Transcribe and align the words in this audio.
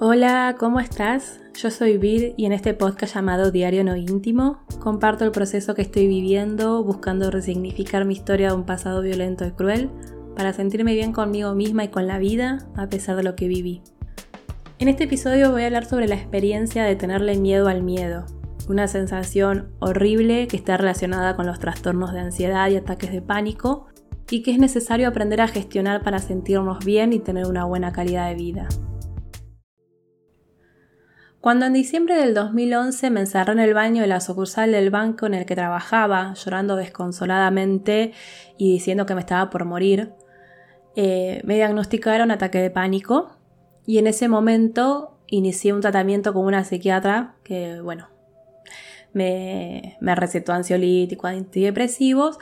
Hola, 0.00 0.54
¿cómo 0.60 0.78
estás? 0.78 1.40
Yo 1.60 1.72
soy 1.72 1.98
Vir 1.98 2.32
y 2.36 2.46
en 2.46 2.52
este 2.52 2.72
podcast 2.72 3.16
llamado 3.16 3.50
Diario 3.50 3.82
No 3.82 3.96
Íntimo 3.96 4.60
comparto 4.78 5.24
el 5.24 5.32
proceso 5.32 5.74
que 5.74 5.82
estoy 5.82 6.06
viviendo 6.06 6.84
buscando 6.84 7.32
resignificar 7.32 8.04
mi 8.04 8.14
historia 8.14 8.50
de 8.50 8.54
un 8.54 8.64
pasado 8.64 9.02
violento 9.02 9.44
y 9.44 9.50
cruel 9.50 9.90
para 10.36 10.52
sentirme 10.52 10.94
bien 10.94 11.12
conmigo 11.12 11.52
misma 11.56 11.82
y 11.82 11.88
con 11.88 12.06
la 12.06 12.20
vida 12.20 12.68
a 12.76 12.88
pesar 12.88 13.16
de 13.16 13.24
lo 13.24 13.34
que 13.34 13.48
viví. 13.48 13.82
En 14.78 14.86
este 14.86 15.02
episodio 15.02 15.50
voy 15.50 15.64
a 15.64 15.66
hablar 15.66 15.84
sobre 15.84 16.06
la 16.06 16.14
experiencia 16.14 16.84
de 16.84 16.94
tenerle 16.94 17.36
miedo 17.36 17.66
al 17.66 17.82
miedo, 17.82 18.24
una 18.68 18.86
sensación 18.86 19.72
horrible 19.80 20.46
que 20.46 20.58
está 20.58 20.76
relacionada 20.76 21.34
con 21.34 21.44
los 21.46 21.58
trastornos 21.58 22.12
de 22.12 22.20
ansiedad 22.20 22.70
y 22.70 22.76
ataques 22.76 23.10
de 23.10 23.20
pánico 23.20 23.88
y 24.30 24.44
que 24.44 24.52
es 24.52 24.60
necesario 24.60 25.08
aprender 25.08 25.40
a 25.40 25.48
gestionar 25.48 26.04
para 26.04 26.20
sentirnos 26.20 26.84
bien 26.84 27.12
y 27.12 27.18
tener 27.18 27.46
una 27.46 27.64
buena 27.64 27.90
calidad 27.90 28.28
de 28.28 28.36
vida. 28.36 28.68
Cuando 31.40 31.66
en 31.66 31.72
diciembre 31.72 32.16
del 32.16 32.34
2011 32.34 33.10
me 33.10 33.20
encerré 33.20 33.52
en 33.52 33.60
el 33.60 33.72
baño 33.72 34.02
de 34.02 34.08
la 34.08 34.20
sucursal 34.20 34.72
del 34.72 34.90
banco 34.90 35.26
en 35.26 35.34
el 35.34 35.46
que 35.46 35.54
trabajaba, 35.54 36.34
llorando 36.34 36.74
desconsoladamente 36.74 38.12
y 38.56 38.72
diciendo 38.72 39.06
que 39.06 39.14
me 39.14 39.20
estaba 39.20 39.48
por 39.48 39.64
morir, 39.64 40.10
eh, 40.96 41.40
me 41.44 41.54
diagnosticaron 41.54 42.32
ataque 42.32 42.58
de 42.58 42.70
pánico 42.70 43.36
y 43.86 43.98
en 43.98 44.08
ese 44.08 44.26
momento 44.26 45.16
inicié 45.28 45.72
un 45.72 45.80
tratamiento 45.80 46.34
con 46.34 46.44
una 46.44 46.64
psiquiatra 46.64 47.36
que, 47.44 47.80
bueno, 47.80 48.08
me, 49.12 49.96
recetó 50.00 50.52
ansiolíticos, 50.52 51.30
antidepresivos, 51.30 52.38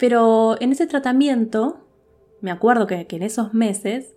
pero 0.00 0.60
en 0.60 0.72
ese 0.72 0.88
tratamiento, 0.88 1.86
me 2.40 2.50
acuerdo 2.50 2.88
que 2.88 3.06
en 3.08 3.22
esos 3.22 3.54
meses, 3.54 4.16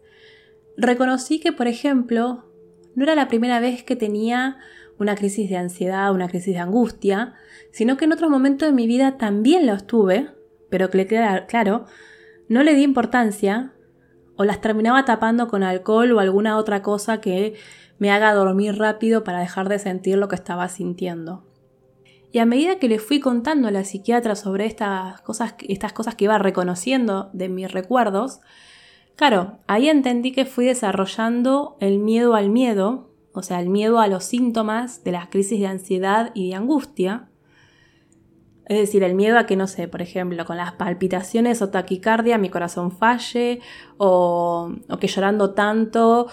reconocí 0.78 1.40
que, 1.40 1.52
por 1.52 1.68
ejemplo, 1.68 2.53
no 2.96 3.04
era 3.04 3.16
la 3.16 3.28
primera 3.28 3.60
vez 3.60 3.84
que 3.84 3.96
tenía 3.96 4.58
una 5.00 5.16
crisis 5.16 5.50
de 5.50 5.58
ansiedad, 5.58 6.14
una 6.14 6.28
crisis 6.28 6.54
de 6.54 6.60
angustia, 6.60 7.34
sino 7.72 7.98
que 7.98 8.06
en 8.06 8.14
otros 8.14 8.30
momentos 8.30 8.68
de 8.68 8.74
mi 8.74 8.88
vida 8.88 9.18
también 9.18 9.66
los 9.66 9.88
tuve, 9.88 10.30
pero 10.70 10.90
claro, 11.48 11.86
no 12.48 12.64
le 12.64 12.76
di 12.76 12.84
importancia 12.84 13.74
o 14.36 14.44
las 14.44 14.62
terminaba 14.62 15.06
tapando 15.06 15.48
con 15.48 15.64
alcohol 15.64 16.12
o 16.12 16.20
alguna 16.20 16.58
otra 16.58 16.82
cosa 16.82 17.22
que 17.22 17.56
me 17.98 18.12
haga 18.12 18.34
dormir 18.34 18.78
rápido 18.78 19.24
para 19.24 19.40
dejar 19.40 19.70
de 19.70 19.80
sentir 19.80 20.18
lo 20.18 20.28
que 20.28 20.36
estaba 20.36 20.68
sintiendo. 20.70 21.46
Y 22.32 22.40
a 22.40 22.46
medida 22.46 22.80
que 22.80 22.90
le 22.90 22.98
fui 22.98 23.20
contando 23.20 23.68
a 23.68 23.72
la 23.72 23.84
psiquiatra 23.84 24.36
sobre 24.36 24.66
estas 24.66 25.22
cosas, 25.22 25.56
estas 25.68 25.94
cosas 25.94 26.16
que 26.16 26.26
iba 26.26 26.40
reconociendo 26.40 27.30
de 27.34 27.48
mis 27.48 27.72
recuerdos, 27.72 28.40
Claro, 29.16 29.60
ahí 29.68 29.90
entendí 29.90 30.32
que 30.32 30.46
fui 30.46 30.66
desarrollando 30.66 31.78
el 31.80 32.00
miedo 32.00 32.36
al 32.36 32.50
miedo, 32.50 33.12
o 33.34 33.44
sea, 33.44 33.60
el 33.60 33.70
miedo 33.70 34.00
a 34.00 34.08
los 34.08 34.24
síntomas 34.24 35.04
de 35.04 35.12
las 35.12 35.28
crisis 35.28 35.60
de 35.60 35.68
ansiedad 35.68 36.32
y 36.34 36.50
de 36.50 36.56
angustia. 36.56 37.30
Es 38.66 38.78
decir, 38.80 39.04
el 39.04 39.14
miedo 39.14 39.38
a 39.38 39.46
que, 39.46 39.56
no 39.56 39.68
sé, 39.68 39.88
por 39.88 40.02
ejemplo, 40.02 40.46
con 40.46 40.58
las 40.58 40.74
palpitaciones 40.74 41.62
o 41.62 41.70
taquicardia 41.70 42.38
mi 42.38 42.50
corazón 42.50 42.92
falle, 42.92 43.60
o, 43.98 44.72
que 45.00 45.08
llorando 45.08 45.54
tanto, 45.54 46.28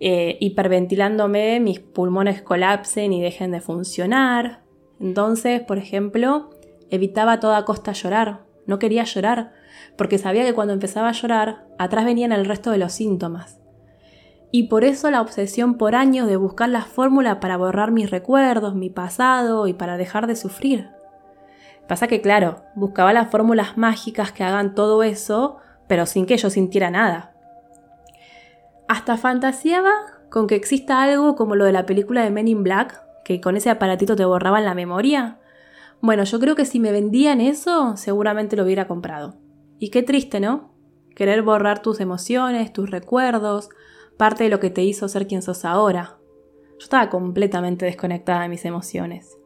eh, 0.00 0.36
hiperventilándome, 0.40 1.60
mis 1.60 1.80
pulmones 1.80 2.42
colapsen 2.42 3.12
y 3.12 3.22
dejen 3.22 3.52
de 3.52 3.60
funcionar. 3.60 4.62
Entonces, 5.00 5.60
por 5.62 5.78
ejemplo, 5.78 6.50
evitaba 6.90 7.32
a 7.32 7.40
toda 7.40 7.64
costa 7.64 7.92
llorar, 7.92 8.44
no 8.66 8.78
quería 8.78 9.04
llorar, 9.04 9.52
porque 9.96 10.18
sabía 10.18 10.44
que 10.44 10.54
cuando 10.54 10.74
empezaba 10.74 11.08
a 11.08 11.12
llorar, 11.12 11.66
atrás 11.78 12.04
venían 12.04 12.32
el 12.32 12.44
resto 12.44 12.70
de 12.70 12.78
los 12.78 12.92
síntomas. 12.92 13.60
Y 14.50 14.64
por 14.64 14.84
eso 14.84 15.10
la 15.10 15.20
obsesión 15.20 15.76
por 15.76 15.94
años 15.94 16.28
de 16.28 16.36
buscar 16.36 16.68
la 16.68 16.82
fórmula 16.82 17.40
para 17.40 17.56
borrar 17.56 17.90
mis 17.90 18.10
recuerdos, 18.10 18.74
mi 18.74 18.90
pasado 18.90 19.66
y 19.66 19.74
para 19.74 19.96
dejar 19.96 20.26
de 20.26 20.36
sufrir. 20.36 20.88
Pasa 21.88 22.08
que, 22.08 22.20
claro, 22.20 22.62
buscaba 22.74 23.12
las 23.12 23.30
fórmulas 23.30 23.76
mágicas 23.76 24.32
que 24.32 24.44
hagan 24.44 24.74
todo 24.74 25.02
eso, 25.02 25.58
pero 25.86 26.06
sin 26.06 26.26
que 26.26 26.36
yo 26.36 26.50
sintiera 26.50 26.90
nada. 26.90 27.34
Hasta 28.88 29.16
fantaseaba 29.16 29.92
con 30.30 30.46
que 30.46 30.54
exista 30.54 31.02
algo 31.02 31.36
como 31.36 31.54
lo 31.54 31.64
de 31.64 31.72
la 31.72 31.86
película 31.86 32.22
de 32.22 32.30
Men 32.30 32.48
in 32.48 32.62
Black, 32.62 33.02
que 33.24 33.40
con 33.40 33.56
ese 33.56 33.70
aparatito 33.70 34.16
te 34.16 34.24
borraban 34.24 34.64
la 34.64 34.74
memoria. 34.74 35.38
Bueno, 36.00 36.24
yo 36.24 36.38
creo 36.38 36.54
que 36.54 36.64
si 36.64 36.78
me 36.78 36.92
vendían 36.92 37.40
eso, 37.40 37.96
seguramente 37.96 38.56
lo 38.56 38.64
hubiera 38.64 38.86
comprado. 38.86 39.34
Y 39.78 39.90
qué 39.90 40.02
triste, 40.02 40.40
¿no? 40.40 40.72
Querer 41.14 41.42
borrar 41.42 41.82
tus 41.82 42.00
emociones, 42.00 42.72
tus 42.72 42.90
recuerdos, 42.90 43.68
parte 44.16 44.44
de 44.44 44.50
lo 44.50 44.60
que 44.60 44.70
te 44.70 44.82
hizo 44.82 45.08
ser 45.08 45.26
quien 45.26 45.42
sos 45.42 45.64
ahora. 45.64 46.18
Yo 46.78 46.84
estaba 46.84 47.10
completamente 47.10 47.86
desconectada 47.86 48.42
de 48.42 48.48
mis 48.48 48.64
emociones. 48.64 49.36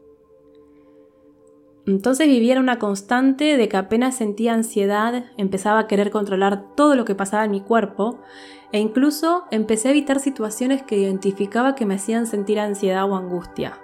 Entonces 1.87 2.29
vivía 2.29 2.55
en 2.55 2.61
una 2.61 2.79
constante 2.79 3.57
de 3.57 3.69
que 3.69 3.77
apenas 3.77 4.15
sentía 4.15 4.53
ansiedad, 4.53 5.25
empezaba 5.37 5.81
a 5.81 5.87
querer 5.87 6.11
controlar 6.11 6.75
todo 6.77 6.95
lo 6.95 7.05
que 7.05 7.15
pasaba 7.15 7.45
en 7.45 7.51
mi 7.51 7.63
cuerpo 7.63 8.21
e 8.71 8.79
incluso 8.79 9.45
empecé 9.51 9.89
a 9.89 9.91
evitar 9.93 10.21
situaciones 10.21 10.83
que 10.83 10.99
identificaba 10.99 11.75
que 11.75 11.87
me 11.87 11.95
hacían 11.95 12.27
sentir 12.27 12.61
ansiedad 12.61 13.11
o 13.11 13.17
angustia. 13.17 13.81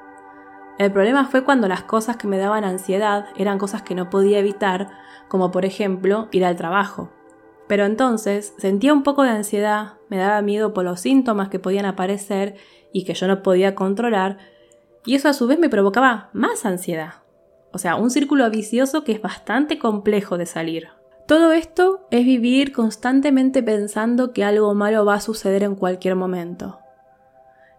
El 0.78 0.92
problema 0.92 1.24
fue 1.26 1.42
cuando 1.42 1.68
las 1.68 1.84
cosas 1.84 2.18
que 2.18 2.28
me 2.28 2.36
daban 2.36 2.64
ansiedad 2.64 3.26
eran 3.36 3.58
cosas 3.58 3.80
que 3.80 3.94
no 3.94 4.10
podía 4.10 4.38
evitar, 4.38 4.90
como 5.28 5.50
por 5.50 5.64
ejemplo 5.64 6.28
ir 6.32 6.44
al 6.44 6.56
trabajo. 6.56 7.10
Pero 7.66 7.86
entonces 7.86 8.52
sentía 8.58 8.92
un 8.92 9.02
poco 9.02 9.22
de 9.22 9.30
ansiedad, 9.30 9.94
me 10.10 10.18
daba 10.18 10.42
miedo 10.42 10.74
por 10.74 10.84
los 10.84 11.00
síntomas 11.00 11.48
que 11.48 11.58
podían 11.58 11.86
aparecer 11.86 12.56
y 12.92 13.04
que 13.04 13.14
yo 13.14 13.26
no 13.26 13.42
podía 13.42 13.74
controlar, 13.74 14.36
y 15.06 15.14
eso 15.14 15.28
a 15.28 15.32
su 15.32 15.46
vez 15.46 15.58
me 15.58 15.70
provocaba 15.70 16.28
más 16.34 16.66
ansiedad. 16.66 17.22
O 17.72 17.78
sea, 17.78 17.96
un 17.96 18.10
círculo 18.10 18.48
vicioso 18.50 19.02
que 19.02 19.12
es 19.12 19.22
bastante 19.22 19.78
complejo 19.78 20.36
de 20.36 20.46
salir. 20.46 20.88
Todo 21.26 21.52
esto 21.52 22.06
es 22.10 22.24
vivir 22.24 22.72
constantemente 22.72 23.62
pensando 23.62 24.32
que 24.32 24.44
algo 24.44 24.74
malo 24.74 25.04
va 25.06 25.14
a 25.14 25.20
suceder 25.20 25.62
en 25.62 25.74
cualquier 25.74 26.16
momento 26.16 26.80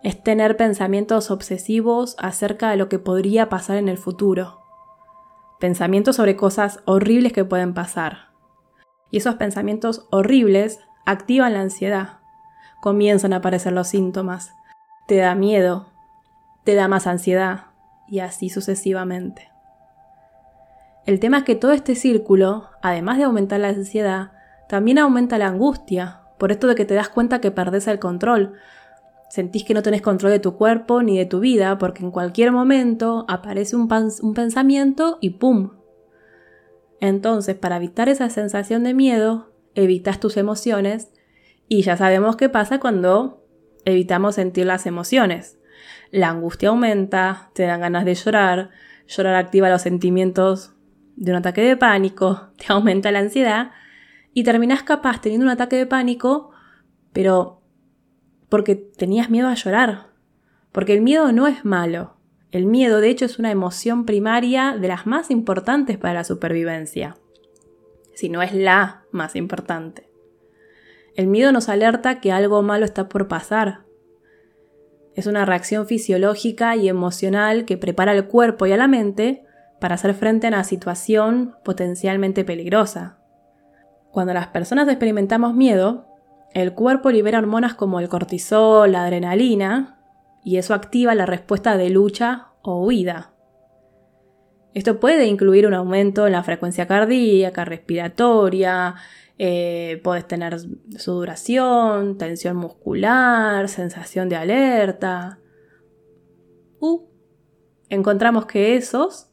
es 0.03 0.21
tener 0.21 0.57
pensamientos 0.57 1.31
obsesivos 1.31 2.15
acerca 2.19 2.69
de 2.69 2.77
lo 2.77 2.89
que 2.89 2.99
podría 2.99 3.49
pasar 3.49 3.77
en 3.77 3.89
el 3.89 3.97
futuro. 3.97 4.61
Pensamientos 5.59 6.17
sobre 6.17 6.35
cosas 6.35 6.81
horribles 6.85 7.33
que 7.33 7.45
pueden 7.45 7.73
pasar. 7.73 8.29
Y 9.09 9.17
esos 9.17 9.35
pensamientos 9.35 10.07
horribles 10.11 10.79
activan 11.05 11.53
la 11.53 11.61
ansiedad. 11.61 12.19
Comienzan 12.81 13.33
a 13.33 13.37
aparecer 13.37 13.73
los 13.73 13.87
síntomas. 13.87 14.53
Te 15.07 15.17
da 15.17 15.33
miedo, 15.33 15.87
te 16.63 16.75
da 16.75 16.87
más 16.87 17.07
ansiedad 17.07 17.67
y 18.07 18.19
así 18.19 18.49
sucesivamente. 18.49 19.49
El 21.05 21.19
tema 21.19 21.39
es 21.39 21.43
que 21.45 21.55
todo 21.55 21.71
este 21.71 21.95
círculo, 21.95 22.69
además 22.81 23.17
de 23.17 23.23
aumentar 23.23 23.61
la 23.61 23.69
ansiedad, 23.69 24.33
también 24.67 24.99
aumenta 24.99 25.37
la 25.37 25.47
angustia, 25.47 26.21
por 26.37 26.51
esto 26.51 26.67
de 26.67 26.75
que 26.75 26.85
te 26.85 26.93
das 26.93 27.07
cuenta 27.07 27.39
que 27.39 27.51
perdés 27.51 27.87
el 27.87 27.99
control, 27.99 28.55
Sentís 29.29 29.65
que 29.65 29.73
no 29.73 29.83
tenés 29.83 30.01
control 30.01 30.31
de 30.31 30.39
tu 30.39 30.55
cuerpo 30.55 31.03
ni 31.03 31.17
de 31.17 31.25
tu 31.25 31.39
vida 31.39 31.77
porque 31.77 32.03
en 32.03 32.11
cualquier 32.11 32.51
momento 32.51 33.25
aparece 33.27 33.75
un, 33.75 33.87
pensamiento 34.33 35.17
y 35.19 35.31
¡pum! 35.31 35.71
Entonces, 36.99 37.55
para 37.55 37.77
evitar 37.77 38.09
esa 38.09 38.29
sensación 38.29 38.83
de 38.83 38.93
miedo, 38.93 39.51
evitas 39.75 40.19
tus 40.19 40.37
emociones 40.37 41.11
y 41.67 41.81
ya 41.81 41.97
sabemos 41.97 42.37
qué 42.37 42.49
pasa 42.49 42.79
cuando 42.79 43.43
evitamos 43.85 44.35
sentir 44.35 44.65
las 44.65 44.85
emociones. 44.85 45.59
La 46.09 46.29
angustia 46.29 46.69
aumenta, 46.69 47.51
te 47.53 47.63
dan 47.63 47.81
ganas 47.81 48.05
de 48.05 48.15
llorar, 48.15 48.69
llorar 49.07 49.35
activa 49.35 49.69
los 49.69 49.81
sentimientos 49.81 50.73
de 51.17 51.31
un 51.31 51.37
ataque 51.37 51.61
de 51.61 51.75
pánico, 51.75 52.49
te 52.57 52.65
aumenta 52.69 53.11
la 53.11 53.19
ansiedad 53.19 53.71
y 54.33 54.43
terminas 54.43 54.83
capaz 54.83 55.21
teniendo 55.21 55.45
un 55.45 55.51
ataque 55.51 55.75
de 55.75 55.85
pánico, 55.85 56.51
pero 57.11 57.56
porque 58.49 58.75
tenías 58.75 59.29
miedo 59.29 59.47
a 59.47 59.55
llorar. 59.55 60.07
Porque 60.71 60.93
el 60.93 61.01
miedo 61.01 61.31
no 61.31 61.47
es 61.47 61.65
malo. 61.65 62.17
El 62.51 62.65
miedo, 62.65 63.01
de 63.01 63.09
hecho, 63.09 63.25
es 63.25 63.39
una 63.39 63.51
emoción 63.51 64.05
primaria 64.05 64.77
de 64.79 64.87
las 64.87 65.05
más 65.05 65.31
importantes 65.31 65.97
para 65.97 66.13
la 66.13 66.23
supervivencia. 66.23 67.17
Si 68.15 68.29
no 68.29 68.41
es 68.41 68.53
la 68.53 69.03
más 69.11 69.35
importante. 69.35 70.09
El 71.15 71.27
miedo 71.27 71.51
nos 71.51 71.67
alerta 71.67 72.21
que 72.21 72.31
algo 72.31 72.61
malo 72.61 72.85
está 72.85 73.09
por 73.09 73.27
pasar. 73.27 73.81
Es 75.15 75.25
una 75.25 75.45
reacción 75.45 75.87
fisiológica 75.87 76.75
y 76.75 76.89
emocional 76.89 77.65
que 77.65 77.77
prepara 77.77 78.11
al 78.11 78.27
cuerpo 78.27 78.65
y 78.65 78.71
a 78.71 78.77
la 78.77 78.87
mente 78.87 79.43
para 79.81 79.95
hacer 79.95 80.13
frente 80.13 80.47
a 80.47 80.49
una 80.49 80.63
situación 80.63 81.55
potencialmente 81.65 82.45
peligrosa. 82.45 83.17
Cuando 84.11 84.33
las 84.33 84.47
personas 84.47 84.87
experimentamos 84.87 85.53
miedo, 85.53 86.06
el 86.53 86.73
cuerpo 86.73 87.11
libera 87.11 87.39
hormonas 87.39 87.75
como 87.75 87.99
el 87.99 88.09
cortisol, 88.09 88.91
la 88.91 89.03
adrenalina, 89.03 89.99
y 90.43 90.57
eso 90.57 90.73
activa 90.73 91.15
la 91.15 91.25
respuesta 91.25 91.77
de 91.77 91.89
lucha 91.89 92.47
o 92.61 92.83
huida. 92.85 93.33
Esto 94.73 94.99
puede 94.99 95.25
incluir 95.25 95.67
un 95.67 95.73
aumento 95.73 96.25
en 96.25 96.33
la 96.33 96.43
frecuencia 96.43 96.87
cardíaca, 96.87 97.65
respiratoria, 97.65 98.95
Eh, 99.39 100.01
puedes 100.03 100.27
tener 100.27 100.57
sudoración, 100.97 102.17
tensión 102.17 102.57
muscular, 102.57 103.69
sensación 103.69 104.29
de 104.29 104.35
alerta. 104.35 105.37
Uh, 106.79 107.05
encontramos 107.89 108.47
que 108.47 108.75
esos 108.75 109.29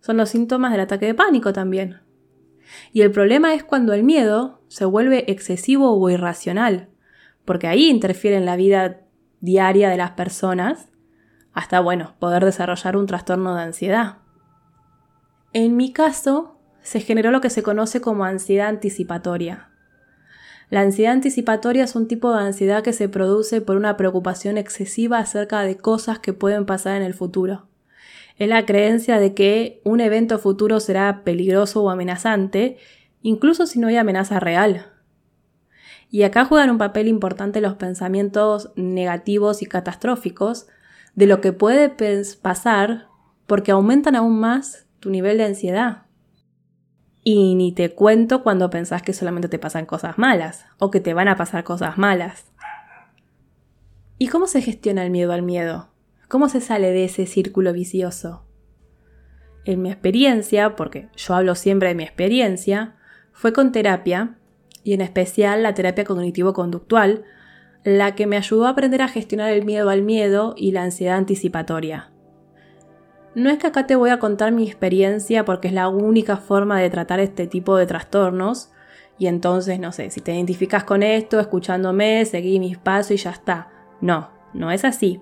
son 0.00 0.18
los 0.18 0.28
síntomas 0.28 0.70
del 0.72 0.82
ataque 0.82 1.06
de 1.06 1.14
pánico 1.14 1.54
también. 1.54 2.02
Y 2.92 3.00
el 3.00 3.10
problema 3.10 3.54
es 3.54 3.64
cuando 3.64 3.94
el 3.94 4.02
miedo 4.02 4.60
se 4.72 4.86
vuelve 4.86 5.30
excesivo 5.30 5.92
o 5.92 6.08
irracional, 6.08 6.88
porque 7.44 7.66
ahí 7.66 7.90
interfiere 7.90 8.38
en 8.38 8.46
la 8.46 8.56
vida 8.56 9.02
diaria 9.40 9.90
de 9.90 9.98
las 9.98 10.12
personas 10.12 10.88
hasta, 11.52 11.78
bueno, 11.80 12.14
poder 12.18 12.42
desarrollar 12.42 12.96
un 12.96 13.06
trastorno 13.06 13.54
de 13.54 13.64
ansiedad. 13.64 14.16
En 15.52 15.76
mi 15.76 15.92
caso, 15.92 16.58
se 16.80 17.00
generó 17.00 17.30
lo 17.30 17.42
que 17.42 17.50
se 17.50 17.62
conoce 17.62 18.00
como 18.00 18.24
ansiedad 18.24 18.68
anticipatoria. 18.68 19.68
La 20.70 20.80
ansiedad 20.80 21.12
anticipatoria 21.12 21.84
es 21.84 21.94
un 21.94 22.08
tipo 22.08 22.32
de 22.32 22.40
ansiedad 22.40 22.82
que 22.82 22.94
se 22.94 23.10
produce 23.10 23.60
por 23.60 23.76
una 23.76 23.98
preocupación 23.98 24.56
excesiva 24.56 25.18
acerca 25.18 25.60
de 25.60 25.76
cosas 25.76 26.18
que 26.18 26.32
pueden 26.32 26.64
pasar 26.64 26.96
en 26.96 27.02
el 27.02 27.12
futuro. 27.12 27.68
Es 28.38 28.48
la 28.48 28.64
creencia 28.64 29.18
de 29.18 29.34
que 29.34 29.82
un 29.84 30.00
evento 30.00 30.38
futuro 30.38 30.80
será 30.80 31.24
peligroso 31.24 31.82
o 31.82 31.90
amenazante, 31.90 32.78
incluso 33.22 33.66
si 33.66 33.78
no 33.78 33.88
hay 33.88 33.96
amenaza 33.96 34.40
real. 34.40 34.92
Y 36.10 36.24
acá 36.24 36.44
juegan 36.44 36.70
un 36.70 36.78
papel 36.78 37.08
importante 37.08 37.60
los 37.60 37.74
pensamientos 37.74 38.72
negativos 38.76 39.62
y 39.62 39.66
catastróficos 39.66 40.66
de 41.14 41.26
lo 41.26 41.40
que 41.40 41.52
puede 41.52 41.88
pasar 42.42 43.08
porque 43.46 43.72
aumentan 43.72 44.16
aún 44.16 44.38
más 44.38 44.86
tu 45.00 45.10
nivel 45.10 45.38
de 45.38 45.44
ansiedad. 45.44 46.02
Y 47.24 47.54
ni 47.54 47.72
te 47.72 47.94
cuento 47.94 48.42
cuando 48.42 48.68
pensás 48.68 49.02
que 49.02 49.12
solamente 49.12 49.48
te 49.48 49.58
pasan 49.58 49.86
cosas 49.86 50.18
malas 50.18 50.66
o 50.78 50.90
que 50.90 51.00
te 51.00 51.14
van 51.14 51.28
a 51.28 51.36
pasar 51.36 51.64
cosas 51.64 51.96
malas. 51.96 52.52
¿Y 54.18 54.28
cómo 54.28 54.46
se 54.46 54.60
gestiona 54.60 55.04
el 55.04 55.10
miedo 55.10 55.32
al 55.32 55.42
miedo? 55.42 55.88
¿Cómo 56.28 56.48
se 56.48 56.60
sale 56.60 56.90
de 56.90 57.04
ese 57.04 57.26
círculo 57.26 57.72
vicioso? 57.72 58.44
En 59.64 59.82
mi 59.82 59.90
experiencia, 59.90 60.76
porque 60.76 61.08
yo 61.16 61.34
hablo 61.34 61.54
siempre 61.54 61.88
de 61.88 61.94
mi 61.94 62.02
experiencia, 62.02 62.96
fue 63.32 63.52
con 63.52 63.72
terapia, 63.72 64.38
y 64.84 64.94
en 64.94 65.00
especial 65.00 65.62
la 65.62 65.74
terapia 65.74 66.04
cognitivo-conductual, 66.04 67.24
la 67.84 68.14
que 68.14 68.26
me 68.26 68.36
ayudó 68.36 68.66
a 68.66 68.70
aprender 68.70 69.02
a 69.02 69.08
gestionar 69.08 69.52
el 69.52 69.64
miedo 69.64 69.90
al 69.90 70.02
miedo 70.02 70.54
y 70.56 70.72
la 70.72 70.82
ansiedad 70.82 71.16
anticipatoria. 71.16 72.12
No 73.34 73.48
es 73.50 73.58
que 73.58 73.66
acá 73.66 73.86
te 73.86 73.96
voy 73.96 74.10
a 74.10 74.18
contar 74.18 74.52
mi 74.52 74.66
experiencia 74.66 75.44
porque 75.44 75.68
es 75.68 75.74
la 75.74 75.88
única 75.88 76.36
forma 76.36 76.78
de 76.78 76.90
tratar 76.90 77.18
este 77.18 77.46
tipo 77.46 77.76
de 77.76 77.86
trastornos 77.86 78.70
y 79.18 79.26
entonces, 79.26 79.80
no 79.80 79.92
sé, 79.92 80.10
si 80.10 80.20
te 80.20 80.34
identificas 80.34 80.84
con 80.84 81.02
esto, 81.02 81.40
escuchándome, 81.40 82.24
seguí 82.24 82.58
mis 82.60 82.76
pasos 82.76 83.12
y 83.12 83.16
ya 83.16 83.30
está. 83.30 83.68
No, 84.00 84.30
no 84.52 84.70
es 84.70 84.84
así. 84.84 85.20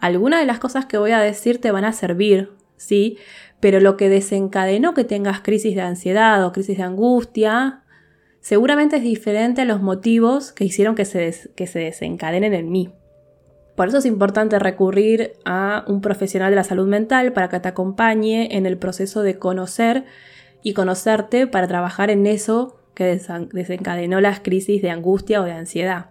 Algunas 0.00 0.40
de 0.40 0.46
las 0.46 0.58
cosas 0.58 0.86
que 0.86 0.98
voy 0.98 1.12
a 1.12 1.20
decir 1.20 1.60
te 1.60 1.70
van 1.70 1.84
a 1.84 1.92
servir, 1.92 2.52
sí, 2.80 3.18
pero 3.60 3.78
lo 3.78 3.96
que 3.96 4.08
desencadenó 4.08 4.94
que 4.94 5.04
tengas 5.04 5.40
crisis 5.40 5.74
de 5.74 5.82
ansiedad 5.82 6.44
o 6.44 6.52
crisis 6.52 6.78
de 6.78 6.82
angustia 6.82 7.84
seguramente 8.40 8.96
es 8.96 9.02
diferente 9.02 9.60
a 9.60 9.66
los 9.66 9.82
motivos 9.82 10.52
que 10.52 10.64
hicieron 10.64 10.94
que 10.94 11.04
se, 11.04 11.50
que 11.54 11.66
se 11.66 11.78
desencadenen 11.78 12.54
en 12.54 12.70
mí. 12.70 12.92
Por 13.76 13.88
eso 13.88 13.98
es 13.98 14.06
importante 14.06 14.58
recurrir 14.58 15.34
a 15.44 15.84
un 15.86 16.00
profesional 16.00 16.50
de 16.50 16.56
la 16.56 16.64
salud 16.64 16.88
mental 16.88 17.32
para 17.32 17.48
que 17.48 17.60
te 17.60 17.68
acompañe 17.68 18.56
en 18.56 18.66
el 18.66 18.78
proceso 18.78 19.22
de 19.22 19.38
conocer 19.38 20.04
y 20.62 20.74
conocerte 20.74 21.46
para 21.46 21.68
trabajar 21.68 22.10
en 22.10 22.26
eso 22.26 22.78
que 22.94 23.18
desencadenó 23.52 24.20
las 24.20 24.40
crisis 24.40 24.82
de 24.82 24.90
angustia 24.90 25.40
o 25.40 25.44
de 25.44 25.52
ansiedad. 25.52 26.10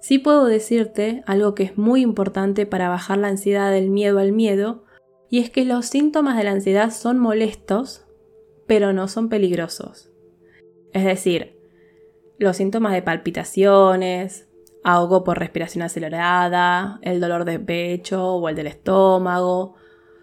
Sí 0.00 0.18
puedo 0.18 0.46
decirte 0.46 1.22
algo 1.26 1.54
que 1.54 1.64
es 1.64 1.76
muy 1.76 2.00
importante 2.00 2.64
para 2.64 2.88
bajar 2.88 3.18
la 3.18 3.28
ansiedad 3.28 3.70
del 3.70 3.90
miedo 3.90 4.18
al 4.18 4.32
miedo, 4.32 4.84
y 5.30 5.38
es 5.38 5.48
que 5.48 5.64
los 5.64 5.86
síntomas 5.86 6.36
de 6.36 6.44
la 6.44 6.50
ansiedad 6.50 6.90
son 6.90 7.18
molestos, 7.18 8.04
pero 8.66 8.92
no 8.92 9.08
son 9.08 9.28
peligrosos. 9.28 10.10
Es 10.92 11.04
decir, 11.04 11.56
los 12.38 12.56
síntomas 12.56 12.92
de 12.92 13.02
palpitaciones, 13.02 14.48
ahogo 14.82 15.22
por 15.22 15.38
respiración 15.38 15.82
acelerada, 15.82 16.98
el 17.02 17.20
dolor 17.20 17.44
de 17.44 17.60
pecho 17.60 18.34
o 18.34 18.48
el 18.48 18.56
del 18.56 18.66
estómago, 18.66 19.76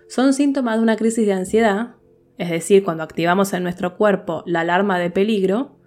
son 0.09 0.33
síntomas 0.33 0.77
de 0.77 0.83
una 0.83 0.97
crisis 0.97 1.25
de 1.25 1.33
ansiedad, 1.33 1.95
es 2.37 2.49
decir, 2.49 2.83
cuando 2.83 3.03
activamos 3.03 3.53
en 3.53 3.63
nuestro 3.63 3.97
cuerpo 3.97 4.43
la 4.45 4.61
alarma 4.61 4.99
de 4.99 5.09
peligro, 5.09 5.77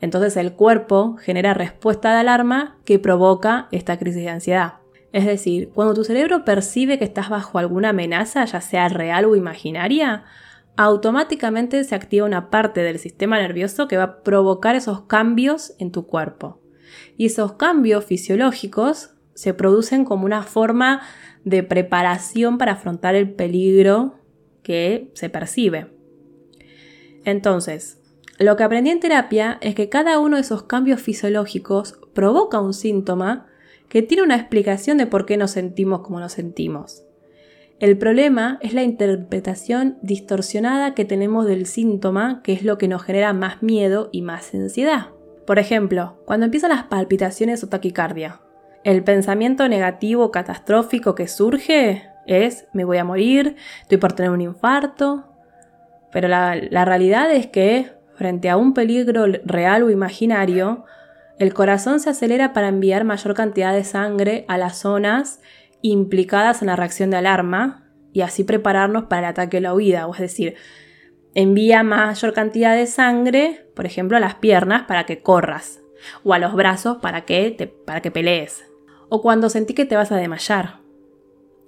entonces 0.00 0.36
el 0.36 0.54
cuerpo 0.54 1.16
genera 1.16 1.54
respuesta 1.54 2.12
de 2.12 2.20
alarma 2.20 2.78
que 2.84 2.98
provoca 2.98 3.68
esta 3.70 3.98
crisis 3.98 4.22
de 4.22 4.30
ansiedad. 4.30 4.74
Es 5.16 5.24
decir, 5.24 5.70
cuando 5.70 5.94
tu 5.94 6.04
cerebro 6.04 6.44
percibe 6.44 6.98
que 6.98 7.06
estás 7.06 7.30
bajo 7.30 7.56
alguna 7.56 7.88
amenaza, 7.88 8.44
ya 8.44 8.60
sea 8.60 8.90
real 8.90 9.24
o 9.24 9.34
imaginaria, 9.34 10.24
automáticamente 10.76 11.82
se 11.84 11.94
activa 11.94 12.26
una 12.26 12.50
parte 12.50 12.82
del 12.82 12.98
sistema 12.98 13.38
nervioso 13.38 13.88
que 13.88 13.96
va 13.96 14.02
a 14.02 14.22
provocar 14.22 14.76
esos 14.76 15.04
cambios 15.04 15.72
en 15.78 15.90
tu 15.90 16.06
cuerpo. 16.06 16.60
Y 17.16 17.24
esos 17.24 17.54
cambios 17.54 18.04
fisiológicos 18.04 19.14
se 19.32 19.54
producen 19.54 20.04
como 20.04 20.26
una 20.26 20.42
forma 20.42 21.00
de 21.44 21.62
preparación 21.62 22.58
para 22.58 22.72
afrontar 22.72 23.14
el 23.14 23.32
peligro 23.32 24.18
que 24.62 25.12
se 25.14 25.30
percibe. 25.30 25.96
Entonces, 27.24 28.02
lo 28.38 28.54
que 28.56 28.64
aprendí 28.64 28.90
en 28.90 29.00
terapia 29.00 29.56
es 29.62 29.74
que 29.74 29.88
cada 29.88 30.18
uno 30.18 30.36
de 30.36 30.42
esos 30.42 30.64
cambios 30.64 31.00
fisiológicos 31.00 31.98
provoca 32.12 32.60
un 32.60 32.74
síntoma 32.74 33.46
que 33.88 34.02
tiene 34.02 34.22
una 34.22 34.36
explicación 34.36 34.98
de 34.98 35.06
por 35.06 35.26
qué 35.26 35.36
nos 35.36 35.52
sentimos 35.52 36.00
como 36.00 36.20
nos 36.20 36.32
sentimos. 36.32 37.04
El 37.78 37.98
problema 37.98 38.58
es 38.62 38.72
la 38.72 38.82
interpretación 38.82 39.98
distorsionada 40.00 40.94
que 40.94 41.04
tenemos 41.04 41.46
del 41.46 41.66
síntoma, 41.66 42.40
que 42.42 42.54
es 42.54 42.62
lo 42.62 42.78
que 42.78 42.88
nos 42.88 43.02
genera 43.02 43.34
más 43.34 43.62
miedo 43.62 44.08
y 44.12 44.22
más 44.22 44.54
ansiedad. 44.54 45.08
Por 45.46 45.58
ejemplo, 45.58 46.22
cuando 46.24 46.46
empiezan 46.46 46.70
las 46.70 46.84
palpitaciones 46.84 47.62
o 47.62 47.68
taquicardia, 47.68 48.40
el 48.82 49.04
pensamiento 49.04 49.68
negativo 49.68 50.30
catastrófico 50.30 51.14
que 51.14 51.28
surge 51.28 52.08
es 52.26 52.66
me 52.72 52.84
voy 52.84 52.96
a 52.96 53.04
morir, 53.04 53.56
estoy 53.82 53.98
por 53.98 54.14
tener 54.14 54.30
un 54.30 54.40
infarto. 54.40 55.24
Pero 56.12 56.28
la, 56.28 56.56
la 56.56 56.84
realidad 56.86 57.30
es 57.30 57.46
que, 57.46 57.90
frente 58.14 58.48
a 58.48 58.56
un 58.56 58.72
peligro 58.72 59.26
real 59.44 59.82
o 59.82 59.90
imaginario, 59.90 60.84
el 61.38 61.52
corazón 61.52 62.00
se 62.00 62.10
acelera 62.10 62.52
para 62.52 62.68
enviar 62.68 63.04
mayor 63.04 63.34
cantidad 63.34 63.74
de 63.74 63.84
sangre 63.84 64.44
a 64.48 64.56
las 64.56 64.78
zonas 64.78 65.40
implicadas 65.82 66.62
en 66.62 66.68
la 66.68 66.76
reacción 66.76 67.10
de 67.10 67.18
alarma 67.18 67.84
y 68.12 68.22
así 68.22 68.44
prepararnos 68.44 69.04
para 69.04 69.20
el 69.20 69.26
ataque 69.26 69.58
o 69.58 69.60
la 69.60 69.74
huida, 69.74 70.06
o 70.06 70.14
es 70.14 70.20
decir, 70.20 70.54
envía 71.34 71.82
mayor 71.82 72.32
cantidad 72.32 72.74
de 72.74 72.86
sangre, 72.86 73.68
por 73.74 73.84
ejemplo, 73.84 74.16
a 74.16 74.20
las 74.20 74.36
piernas 74.36 74.84
para 74.84 75.04
que 75.04 75.20
corras, 75.20 75.80
o 76.24 76.32
a 76.32 76.38
los 76.38 76.54
brazos 76.54 76.96
para 77.02 77.26
que, 77.26 77.50
te, 77.50 77.66
para 77.66 78.00
que 78.00 78.10
pelees, 78.10 78.64
o 79.10 79.20
cuando 79.20 79.50
sentí 79.50 79.74
que 79.74 79.84
te 79.84 79.96
vas 79.96 80.10
a 80.12 80.16
desmayar. 80.16 80.80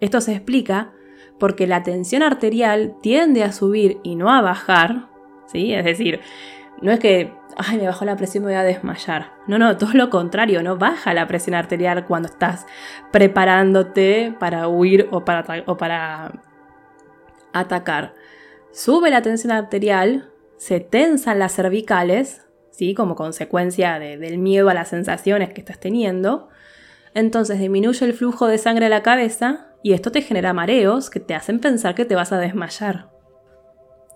Esto 0.01 0.23
se 0.23 0.33
explica 0.33 0.95
porque 1.39 1.67
la 1.67 1.83
tensión 1.83 2.23
arterial 2.23 2.97
tiende 3.03 3.45
a 3.45 3.53
subir 3.53 3.99
y 4.03 4.17
no 4.17 4.31
a 4.33 4.41
bajar, 4.41 5.11
¿sí? 5.47 5.75
Es 5.75 5.85
decir, 5.85 6.21
no 6.81 6.93
es 6.93 6.99
que 6.99 7.33
ay, 7.59 7.77
me 7.79 7.87
bajó 7.87 8.05
la 8.05 8.17
presión, 8.17 8.45
me 8.45 8.53
voy 8.53 8.59
a 8.59 8.63
desmayar. 8.63 9.33
No, 9.47 9.59
no, 9.59 9.77
todo 9.77 9.91
lo 9.95 10.11
contrario, 10.11 10.63
no 10.63 10.77
baja 10.77 11.13
la 11.13 11.27
presión 11.27 11.55
arterial 11.55 12.07
cuando 12.07 12.29
estás 12.29 12.67
preparándote 13.11 14.35
para 14.39 14.69
huir 14.69 15.09
o 15.11 15.25
para, 15.25 15.45
o 15.67 15.77
para 15.77 16.41
atacar. 17.53 18.15
Sube 18.71 19.11
la 19.11 19.23
tensión 19.23 19.53
arterial, 19.53 20.31
se 20.57 20.79
tensan 20.79 21.41
las 21.41 21.53
cervicales, 21.53 22.47
¿sí? 22.71 22.95
como 22.95 23.17
consecuencia 23.17 23.99
del 23.99 24.39
miedo 24.39 24.69
a 24.69 24.75
las 24.75 24.89
sensaciones 24.89 25.53
que 25.53 25.61
estás 25.61 25.81
teniendo. 25.81 26.49
Entonces 27.13 27.59
disminuye 27.59 28.07
el 28.07 28.15
flujo 28.15 28.47
de 28.47 28.59
sangre 28.59 28.87
a 28.87 28.91
la 28.91 29.03
cabeza 29.03 29.67
y 29.83 29.95
esto 29.95 30.13
te 30.13 30.23
genera 30.23 30.53
mareos 30.53 31.11
que 31.11 31.19
te 31.19 31.35
hacen 31.35 31.59
pensar 31.59 31.97
que 31.97 32.05
te 32.05 32.15
vas 32.15 32.33
a 32.33 32.39
desmayar. 32.39 33.11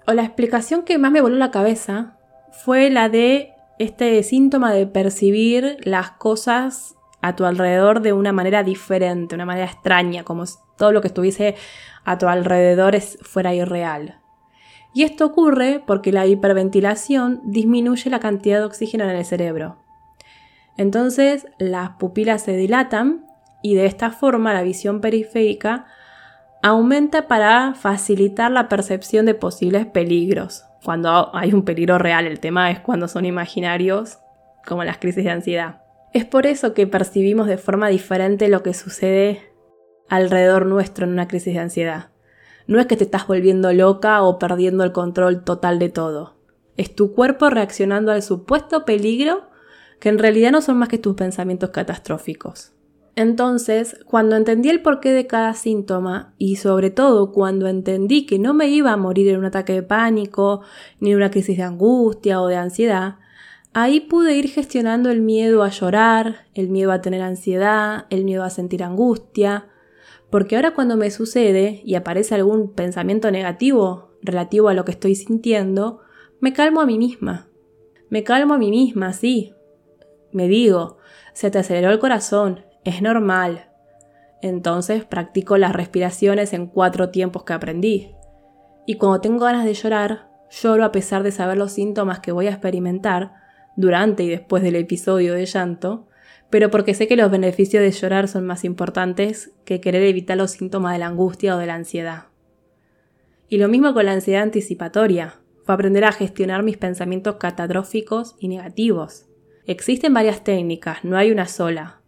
O 0.06 0.12
la 0.12 0.22
explicación 0.22 0.82
que 0.82 0.98
más 0.98 1.10
me 1.10 1.20
voló 1.20 1.36
la 1.36 1.50
cabeza 1.50 2.18
fue 2.52 2.90
la 2.90 3.08
de 3.08 3.54
este 3.78 4.22
síntoma 4.22 4.72
de 4.72 4.86
percibir 4.86 5.78
las 5.84 6.12
cosas 6.12 6.94
a 7.20 7.34
tu 7.34 7.44
alrededor 7.44 8.00
de 8.00 8.12
una 8.12 8.32
manera 8.32 8.62
diferente, 8.62 9.34
una 9.34 9.46
manera 9.46 9.66
extraña, 9.66 10.24
como 10.24 10.46
si 10.46 10.56
todo 10.76 10.92
lo 10.92 11.00
que 11.00 11.08
estuviese 11.08 11.56
a 12.04 12.18
tu 12.18 12.28
alrededor 12.28 13.00
fuera 13.00 13.54
irreal. 13.54 14.20
Y 14.94 15.04
esto 15.04 15.24
ocurre 15.24 15.82
porque 15.86 16.12
la 16.12 16.26
hiperventilación 16.26 17.40
disminuye 17.44 18.10
la 18.10 18.20
cantidad 18.20 18.58
de 18.58 18.66
oxígeno 18.66 19.04
en 19.04 19.10
el 19.10 19.24
cerebro. 19.24 19.78
Entonces 20.76 21.46
las 21.58 21.90
pupilas 21.90 22.42
se 22.42 22.56
dilatan 22.56 23.24
y 23.62 23.74
de 23.74 23.86
esta 23.86 24.10
forma 24.10 24.52
la 24.52 24.62
visión 24.62 25.00
periférica 25.00 25.86
aumenta 26.62 27.26
para 27.28 27.74
facilitar 27.74 28.50
la 28.50 28.68
percepción 28.68 29.26
de 29.26 29.34
posibles 29.34 29.86
peligros 29.86 30.64
cuando 30.84 31.34
hay 31.34 31.52
un 31.52 31.64
peligro 31.64 31.98
real, 31.98 32.26
el 32.26 32.40
tema 32.40 32.70
es 32.70 32.80
cuando 32.80 33.08
son 33.08 33.24
imaginarios, 33.24 34.18
como 34.66 34.84
las 34.84 34.98
crisis 34.98 35.24
de 35.24 35.30
ansiedad. 35.30 35.82
Es 36.12 36.24
por 36.24 36.46
eso 36.46 36.74
que 36.74 36.86
percibimos 36.86 37.46
de 37.46 37.56
forma 37.56 37.88
diferente 37.88 38.48
lo 38.48 38.62
que 38.62 38.74
sucede 38.74 39.52
alrededor 40.08 40.66
nuestro 40.66 41.06
en 41.06 41.12
una 41.12 41.28
crisis 41.28 41.54
de 41.54 41.60
ansiedad. 41.60 42.10
No 42.66 42.80
es 42.80 42.86
que 42.86 42.96
te 42.96 43.04
estás 43.04 43.26
volviendo 43.26 43.72
loca 43.72 44.22
o 44.22 44.38
perdiendo 44.38 44.84
el 44.84 44.92
control 44.92 45.44
total 45.44 45.78
de 45.78 45.88
todo. 45.88 46.36
Es 46.76 46.94
tu 46.94 47.12
cuerpo 47.12 47.50
reaccionando 47.50 48.12
al 48.12 48.22
supuesto 48.22 48.84
peligro 48.84 49.48
que 50.00 50.08
en 50.08 50.18
realidad 50.18 50.52
no 50.52 50.62
son 50.62 50.78
más 50.78 50.88
que 50.88 50.98
tus 50.98 51.14
pensamientos 51.14 51.70
catastróficos. 51.70 52.72
Entonces, 53.14 53.98
cuando 54.06 54.36
entendí 54.36 54.70
el 54.70 54.80
porqué 54.80 55.10
de 55.10 55.26
cada 55.26 55.52
síntoma 55.52 56.34
y 56.38 56.56
sobre 56.56 56.90
todo 56.90 57.30
cuando 57.30 57.68
entendí 57.68 58.24
que 58.24 58.38
no 58.38 58.54
me 58.54 58.68
iba 58.68 58.92
a 58.92 58.96
morir 58.96 59.28
en 59.28 59.38
un 59.38 59.44
ataque 59.44 59.74
de 59.74 59.82
pánico, 59.82 60.62
ni 60.98 61.10
en 61.10 61.16
una 61.16 61.30
crisis 61.30 61.58
de 61.58 61.62
angustia 61.62 62.40
o 62.40 62.46
de 62.46 62.56
ansiedad, 62.56 63.16
ahí 63.74 64.00
pude 64.00 64.36
ir 64.36 64.48
gestionando 64.48 65.10
el 65.10 65.20
miedo 65.20 65.62
a 65.62 65.68
llorar, 65.68 66.46
el 66.54 66.70
miedo 66.70 66.90
a 66.90 67.02
tener 67.02 67.20
ansiedad, 67.20 68.06
el 68.08 68.24
miedo 68.24 68.44
a 68.44 68.50
sentir 68.50 68.82
angustia, 68.82 69.68
porque 70.30 70.56
ahora 70.56 70.74
cuando 70.74 70.96
me 70.96 71.10
sucede 71.10 71.82
y 71.84 71.94
aparece 71.94 72.34
algún 72.34 72.72
pensamiento 72.72 73.30
negativo 73.30 74.12
relativo 74.22 74.70
a 74.70 74.74
lo 74.74 74.86
que 74.86 74.92
estoy 74.92 75.14
sintiendo, 75.16 76.00
me 76.40 76.54
calmo 76.54 76.80
a 76.80 76.86
mí 76.86 76.96
misma. 76.96 77.48
Me 78.08 78.24
calmo 78.24 78.54
a 78.54 78.58
mí 78.58 78.70
misma, 78.70 79.12
sí. 79.12 79.52
Me 80.32 80.48
digo, 80.48 80.96
se 81.34 81.50
te 81.50 81.58
aceleró 81.58 81.90
el 81.90 81.98
corazón, 81.98 82.64
es 82.84 83.02
normal. 83.02 83.68
Entonces 84.40 85.04
practico 85.04 85.56
las 85.58 85.72
respiraciones 85.72 86.52
en 86.52 86.66
cuatro 86.66 87.10
tiempos 87.10 87.44
que 87.44 87.52
aprendí. 87.52 88.14
Y 88.86 88.94
cuando 88.94 89.20
tengo 89.20 89.44
ganas 89.44 89.64
de 89.64 89.74
llorar, 89.74 90.28
lloro 90.50 90.84
a 90.84 90.92
pesar 90.92 91.22
de 91.22 91.32
saber 91.32 91.56
los 91.56 91.72
síntomas 91.72 92.20
que 92.20 92.32
voy 92.32 92.48
a 92.48 92.50
experimentar 92.50 93.32
durante 93.76 94.24
y 94.24 94.28
después 94.28 94.62
del 94.62 94.76
episodio 94.76 95.34
de 95.34 95.46
llanto, 95.46 96.08
pero 96.50 96.70
porque 96.70 96.94
sé 96.94 97.06
que 97.06 97.16
los 97.16 97.30
beneficios 97.30 97.82
de 97.82 97.90
llorar 97.90 98.28
son 98.28 98.44
más 98.44 98.64
importantes 98.64 99.52
que 99.64 99.80
querer 99.80 100.02
evitar 100.02 100.36
los 100.36 100.50
síntomas 100.50 100.92
de 100.92 100.98
la 100.98 101.06
angustia 101.06 101.56
o 101.56 101.58
de 101.58 101.66
la 101.66 101.74
ansiedad. 101.74 102.24
Y 103.48 103.58
lo 103.58 103.68
mismo 103.68 103.94
con 103.94 104.06
la 104.06 104.12
ansiedad 104.12 104.42
anticipatoria, 104.42 105.36
fue 105.64 105.74
aprender 105.74 106.04
a 106.04 106.12
gestionar 106.12 106.62
mis 106.62 106.76
pensamientos 106.76 107.36
catastróficos 107.36 108.34
y 108.38 108.48
negativos. 108.48 109.26
Existen 109.64 110.12
varias 110.12 110.42
técnicas, 110.42 111.04
no 111.04 111.16
hay 111.16 111.30
una 111.30 111.46
sola. 111.46 112.01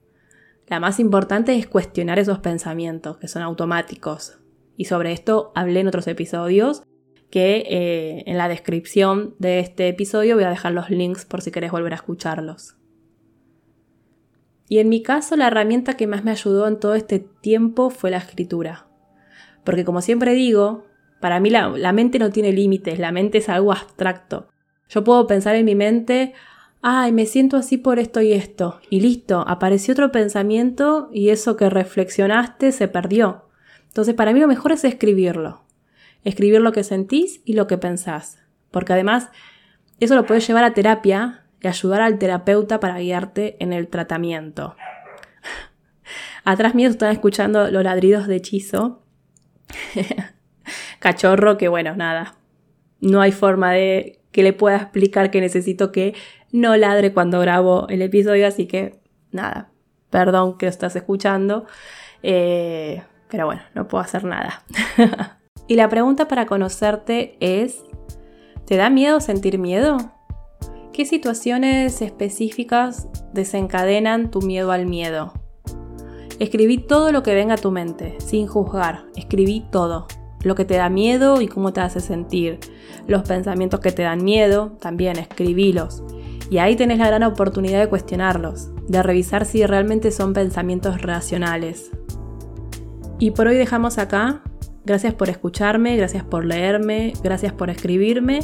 La 0.66 0.80
más 0.80 0.98
importante 0.98 1.54
es 1.56 1.66
cuestionar 1.66 2.18
esos 2.18 2.38
pensamientos, 2.38 3.18
que 3.18 3.28
son 3.28 3.42
automáticos. 3.42 4.38
Y 4.76 4.86
sobre 4.86 5.12
esto 5.12 5.52
hablé 5.54 5.80
en 5.80 5.88
otros 5.88 6.06
episodios, 6.06 6.82
que 7.30 7.64
eh, 7.68 8.22
en 8.26 8.38
la 8.38 8.48
descripción 8.48 9.34
de 9.38 9.58
este 9.58 9.88
episodio 9.88 10.36
voy 10.36 10.44
a 10.44 10.50
dejar 10.50 10.72
los 10.72 10.88
links 10.90 11.24
por 11.24 11.42
si 11.42 11.50
querés 11.50 11.72
volver 11.72 11.92
a 11.92 11.96
escucharlos. 11.96 12.76
Y 14.68 14.78
en 14.78 14.88
mi 14.88 15.02
caso 15.02 15.36
la 15.36 15.48
herramienta 15.48 15.96
que 15.96 16.06
más 16.06 16.24
me 16.24 16.30
ayudó 16.30 16.66
en 16.66 16.80
todo 16.80 16.94
este 16.94 17.18
tiempo 17.18 17.90
fue 17.90 18.10
la 18.10 18.18
escritura. 18.18 18.86
Porque 19.64 19.84
como 19.84 20.00
siempre 20.00 20.32
digo, 20.32 20.84
para 21.20 21.40
mí 21.40 21.50
la, 21.50 21.68
la 21.68 21.92
mente 21.92 22.18
no 22.18 22.30
tiene 22.30 22.52
límites, 22.52 22.98
la 22.98 23.12
mente 23.12 23.38
es 23.38 23.48
algo 23.48 23.72
abstracto. 23.72 24.48
Yo 24.88 25.04
puedo 25.04 25.26
pensar 25.26 25.56
en 25.56 25.64
mi 25.64 25.74
mente, 25.74 26.34
ay, 26.86 27.12
me 27.12 27.24
siento 27.24 27.56
así 27.56 27.78
por 27.78 27.98
esto 27.98 28.20
y 28.20 28.34
esto, 28.34 28.78
y 28.90 29.00
listo, 29.00 29.42
apareció 29.48 29.92
otro 29.92 30.12
pensamiento 30.12 31.08
y 31.14 31.30
eso 31.30 31.56
que 31.56 31.70
reflexionaste 31.70 32.72
se 32.72 32.88
perdió. 32.88 33.48
Entonces 33.86 34.12
para 34.12 34.34
mí 34.34 34.40
lo 34.40 34.46
mejor 34.46 34.72
es 34.72 34.84
escribirlo. 34.84 35.64
Escribir 36.24 36.60
lo 36.60 36.72
que 36.72 36.84
sentís 36.84 37.40
y 37.46 37.54
lo 37.54 37.66
que 37.66 37.78
pensás. 37.78 38.38
Porque 38.70 38.92
además 38.92 39.30
eso 39.98 40.14
lo 40.14 40.26
puedes 40.26 40.46
llevar 40.46 40.64
a 40.64 40.74
terapia 40.74 41.46
y 41.62 41.68
ayudar 41.68 42.02
al 42.02 42.18
terapeuta 42.18 42.80
para 42.80 42.98
guiarte 42.98 43.56
en 43.60 43.72
el 43.72 43.88
tratamiento. 43.88 44.76
Atrás 46.44 46.74
mío 46.74 46.90
están 46.90 47.12
escuchando 47.12 47.70
los 47.70 47.82
ladridos 47.82 48.26
de 48.26 48.36
hechizo. 48.36 49.02
Cachorro 50.98 51.56
que 51.56 51.68
bueno, 51.68 51.96
nada. 51.96 52.36
No 53.00 53.22
hay 53.22 53.32
forma 53.32 53.72
de 53.72 54.20
que 54.32 54.42
le 54.42 54.52
pueda 54.52 54.76
explicar 54.76 55.30
que 55.30 55.40
necesito 55.40 55.92
que 55.92 56.14
no 56.54 56.76
ladre 56.76 57.12
cuando 57.12 57.40
grabo 57.40 57.88
el 57.88 58.00
episodio, 58.00 58.46
así 58.46 58.66
que 58.66 59.00
nada, 59.32 59.72
perdón 60.08 60.56
que 60.56 60.68
estás 60.68 60.94
escuchando, 60.94 61.66
eh, 62.22 63.02
pero 63.28 63.46
bueno, 63.46 63.62
no 63.74 63.88
puedo 63.88 64.04
hacer 64.04 64.22
nada. 64.22 64.62
y 65.66 65.74
la 65.74 65.88
pregunta 65.88 66.28
para 66.28 66.46
conocerte 66.46 67.36
es, 67.40 67.82
¿te 68.66 68.76
da 68.76 68.88
miedo 68.88 69.18
sentir 69.18 69.58
miedo? 69.58 69.96
¿Qué 70.92 71.04
situaciones 71.06 72.00
específicas 72.00 73.08
desencadenan 73.32 74.30
tu 74.30 74.40
miedo 74.40 74.70
al 74.70 74.86
miedo? 74.86 75.32
Escribí 76.38 76.78
todo 76.78 77.10
lo 77.10 77.24
que 77.24 77.34
venga 77.34 77.54
a 77.54 77.58
tu 77.58 77.72
mente, 77.72 78.14
sin 78.20 78.46
juzgar, 78.46 79.06
escribí 79.16 79.66
todo 79.72 80.06
lo 80.44 80.54
que 80.54 80.64
te 80.64 80.76
da 80.76 80.88
miedo 80.88 81.40
y 81.40 81.48
cómo 81.48 81.72
te 81.72 81.80
hace 81.80 81.98
sentir. 81.98 82.60
Los 83.08 83.22
pensamientos 83.22 83.80
que 83.80 83.90
te 83.90 84.02
dan 84.02 84.22
miedo, 84.22 84.76
también 84.80 85.18
escribílos. 85.18 86.04
Y 86.50 86.58
ahí 86.58 86.76
tenés 86.76 86.98
la 86.98 87.08
gran 87.08 87.22
oportunidad 87.22 87.80
de 87.80 87.88
cuestionarlos, 87.88 88.70
de 88.86 89.02
revisar 89.02 89.46
si 89.46 89.64
realmente 89.64 90.10
son 90.10 90.32
pensamientos 90.32 91.02
racionales. 91.02 91.90
Y 93.18 93.30
por 93.30 93.46
hoy 93.46 93.56
dejamos 93.56 93.98
acá. 93.98 94.42
Gracias 94.86 95.14
por 95.14 95.30
escucharme, 95.30 95.96
gracias 95.96 96.24
por 96.24 96.44
leerme, 96.44 97.14
gracias 97.22 97.54
por 97.54 97.70
escribirme. 97.70 98.40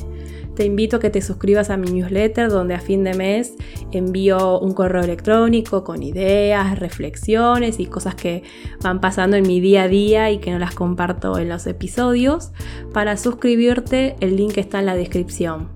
Te 0.54 0.64
invito 0.64 0.97
a 0.97 1.00
que 1.00 1.11
te 1.11 1.21
suscribas 1.21 1.69
a 1.71 1.76
mi 1.76 1.90
newsletter 1.90 2.49
donde 2.49 2.75
a 2.75 2.80
fin 2.80 3.04
de 3.04 3.14
mes 3.14 3.54
envío 3.92 4.59
un 4.59 4.73
correo 4.73 5.02
electrónico 5.02 5.85
con 5.85 6.02
ideas, 6.02 6.78
reflexiones 6.78 7.78
y 7.78 7.87
cosas 7.87 8.14
que 8.14 8.42
van 8.83 9.00
pasando 9.00 9.37
en 9.37 9.47
mi 9.47 9.61
día 9.61 9.83
a 9.83 9.88
día 9.88 10.30
y 10.30 10.38
que 10.38 10.50
no 10.50 10.59
las 10.59 10.75
comparto 10.75 11.38
en 11.38 11.50
los 11.50 11.66
episodios. 11.66 12.52
Para 12.92 13.16
suscribirte 13.16 14.16
el 14.21 14.37
link 14.37 14.57
está 14.57 14.80
en 14.80 14.87
la 14.87 14.95
descripción. 14.95 15.69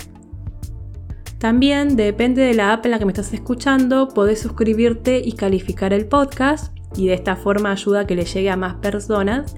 También 1.44 1.94
depende 1.94 2.40
de 2.40 2.54
la 2.54 2.72
app 2.72 2.86
en 2.86 2.92
la 2.92 2.98
que 2.98 3.04
me 3.04 3.12
estás 3.12 3.34
escuchando, 3.34 4.08
podés 4.08 4.40
suscribirte 4.40 5.18
y 5.18 5.32
calificar 5.32 5.92
el 5.92 6.06
podcast 6.06 6.74
y 6.96 7.08
de 7.08 7.12
esta 7.12 7.36
forma 7.36 7.70
ayuda 7.70 8.00
a 8.00 8.06
que 8.06 8.14
le 8.14 8.24
llegue 8.24 8.48
a 8.48 8.56
más 8.56 8.76
personas 8.76 9.54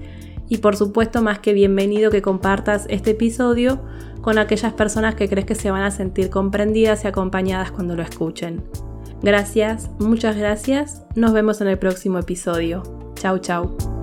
y 0.49 0.57
por 0.57 0.75
supuesto 0.75 1.21
más 1.21 1.39
que 1.39 1.53
bienvenido 1.53 2.11
que 2.11 2.21
compartas 2.21 2.87
este 2.89 3.11
episodio 3.11 3.81
con 4.19 4.37
aquellas 4.37 4.73
personas 4.73 5.15
que 5.15 5.29
crees 5.29 5.45
que 5.45 5.55
se 5.55 5.71
van 5.71 5.83
a 5.83 5.91
sentir 5.91 6.29
comprendidas 6.29 7.05
y 7.05 7.07
acompañadas 7.07 7.71
cuando 7.71 7.95
lo 7.95 8.03
escuchen. 8.03 8.65
Gracias, 9.21 9.89
muchas 9.97 10.35
gracias, 10.35 11.05
nos 11.15 11.31
vemos 11.31 11.61
en 11.61 11.69
el 11.69 11.79
próximo 11.79 12.19
episodio. 12.19 12.83
Chau 13.15 13.39
chau. 13.39 13.96